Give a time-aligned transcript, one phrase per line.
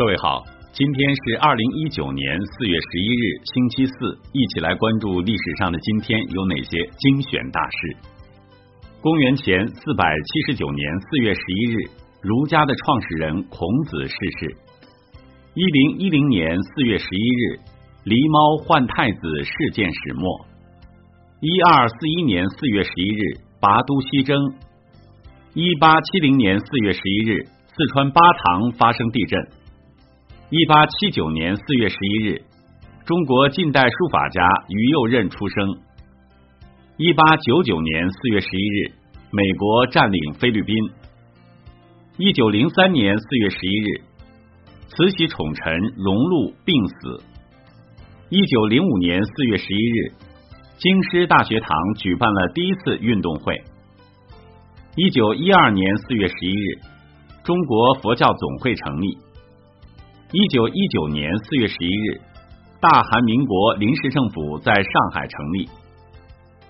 [0.00, 0.42] 各位好，
[0.72, 7.96] 今天是二零一九年四月十一日，星期四，一起来关注历史上的今天有哪些精选大事。
[9.02, 11.90] 公元前四百七十九年四月十一日，
[12.22, 14.56] 儒家的创始人孔子逝世。
[15.52, 17.60] 一零一零年四月十一日，
[18.06, 20.46] 狸猫换太子事件始末。
[21.40, 24.34] 一二四一年四月十一日，拔都西征。
[25.52, 29.59] 一八七零年四月十一日，四川巴塘发生地震。
[30.52, 32.42] 一八七九年四月十一日，
[33.06, 35.78] 中国近代书法家于右任出生。
[36.96, 38.90] 一八九九年四月十一日，
[39.30, 40.74] 美国占领菲律宾。
[42.16, 44.02] 一九零三年四月十一日，
[44.88, 47.22] 慈禧宠臣荣禄病死。
[48.28, 50.12] 一九零五年四月十一日，
[50.78, 53.54] 京师大学堂举办了第一次运动会。
[54.96, 56.80] 一九一二年四月十一日，
[57.44, 59.16] 中国佛教总会成立。
[60.32, 62.20] 一九一九年四月十一日，
[62.80, 65.68] 大韩民国临时政府在上海成立。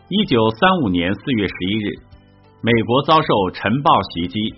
[0.08, 1.92] 一九三五年四月十一日，
[2.62, 4.54] 美国遭受晨暴袭击。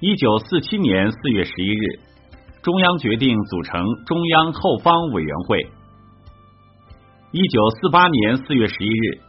[0.00, 2.00] 一九四七年四月十一日，
[2.62, 5.66] 中央决定组成中央后方委员会。
[7.30, 9.20] 一九四八年四月十一日，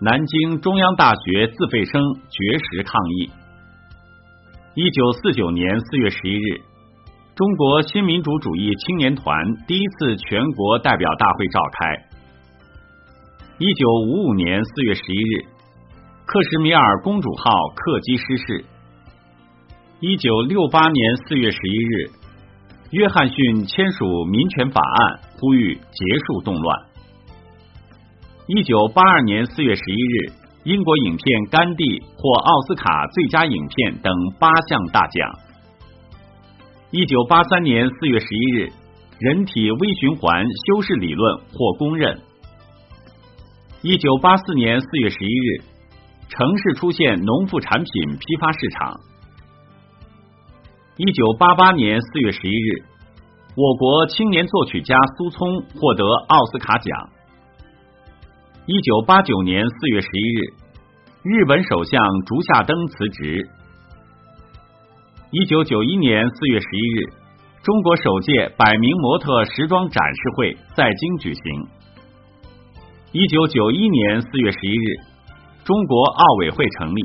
[0.00, 3.30] 南京中央大学自费生绝食抗议。
[4.74, 6.69] 一九四九年四月十一日。
[7.40, 9.34] 中国新民主主义青年团
[9.66, 11.96] 第一次全国代表大会召开。
[13.56, 15.46] 一九五五年四月十一日，
[16.26, 18.64] 克什米尔公主号客机失事。
[20.00, 22.10] 一九六八年四月十一日，
[22.90, 26.78] 约翰逊签署民权法案，呼吁结束动乱。
[28.48, 30.32] 一九八二年四月十一日，
[30.64, 35.49] 英国影片《甘地》获奥斯卡最佳影片等八项大奖。
[36.92, 38.72] 一九八三年四月十一日，
[39.20, 42.20] 人体微循环修饰理论获公认。
[43.82, 45.62] 一九八四年四月十一日，
[46.28, 48.92] 城市出现农副产品批发市场。
[50.96, 52.82] 一九八八年四月十一日，
[53.54, 57.08] 我国青年作曲家苏聪获得奥斯卡奖。
[58.66, 60.54] 一九八九年四月十一日，
[61.22, 63.48] 日本首相竹下登辞职。
[65.32, 67.12] 一九九一年四月十一日，
[67.62, 71.68] 中国首届百名模特时装展示会在京举行。
[73.12, 74.96] 一九九一年四月十一日，
[75.64, 77.00] 中国奥委会成立。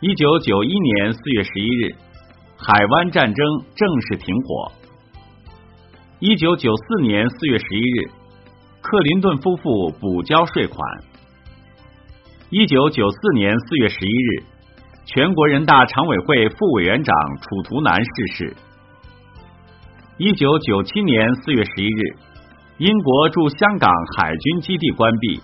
[0.00, 1.94] 一九九一年四月十一日，
[2.56, 3.46] 海湾战争
[3.76, 4.72] 正式停火。
[6.18, 8.10] 一九九四年四月十一日，
[8.80, 10.80] 克林顿夫妇补交税款。
[12.48, 14.53] 一九九四年四月十一日。
[15.06, 18.56] 全国人大常委会副委员长楚图南逝世。
[20.16, 22.16] 一九九七年四月十一日，
[22.78, 25.40] 英国驻香港海军基地关闭。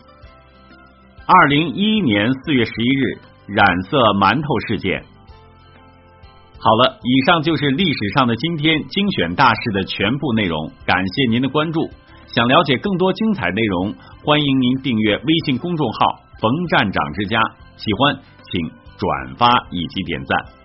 [1.26, 5.02] 二零一一年四月十一日，染色馒头事件。
[6.58, 10.70] 好了，以上就是历史上的今天精选大事的全部内容。
[10.86, 11.88] 感谢您的关注。
[12.28, 13.94] 想了解更多精彩内容，
[14.24, 15.98] 欢迎您订阅微信公众号
[16.40, 17.42] “冯站长之家”。
[17.76, 18.16] 喜欢
[18.50, 18.79] 请。
[19.00, 20.59] 转发以及点赞。